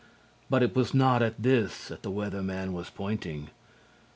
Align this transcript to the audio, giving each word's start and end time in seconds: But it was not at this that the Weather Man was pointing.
But 0.49 0.63
it 0.63 0.75
was 0.75 0.95
not 0.95 1.21
at 1.21 1.43
this 1.43 1.89
that 1.89 2.01
the 2.01 2.09
Weather 2.09 2.41
Man 2.41 2.73
was 2.73 2.89
pointing. 2.89 3.51